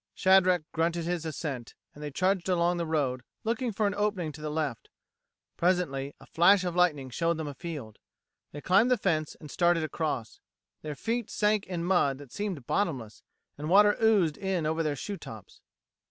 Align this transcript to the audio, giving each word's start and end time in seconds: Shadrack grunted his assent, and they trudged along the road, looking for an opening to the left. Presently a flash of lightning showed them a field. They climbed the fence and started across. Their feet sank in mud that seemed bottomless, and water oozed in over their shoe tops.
Shadrack 0.15 0.63
grunted 0.71 1.05
his 1.05 1.25
assent, 1.27 1.75
and 1.93 2.01
they 2.03 2.09
trudged 2.09 2.49
along 2.49 2.77
the 2.77 2.87
road, 2.87 3.21
looking 3.43 3.71
for 3.71 3.85
an 3.85 3.93
opening 3.93 4.31
to 4.31 4.41
the 4.41 4.49
left. 4.49 4.89
Presently 5.57 6.15
a 6.19 6.25
flash 6.25 6.63
of 6.63 6.75
lightning 6.75 7.11
showed 7.11 7.37
them 7.37 7.45
a 7.47 7.53
field. 7.53 7.99
They 8.51 8.61
climbed 8.61 8.89
the 8.89 8.97
fence 8.97 9.35
and 9.39 9.51
started 9.51 9.83
across. 9.83 10.39
Their 10.81 10.95
feet 10.95 11.29
sank 11.29 11.67
in 11.67 11.83
mud 11.85 12.17
that 12.17 12.31
seemed 12.31 12.65
bottomless, 12.65 13.21
and 13.59 13.69
water 13.69 13.95
oozed 14.01 14.39
in 14.39 14.65
over 14.65 14.81
their 14.81 14.95
shoe 14.95 15.17
tops. 15.17 15.61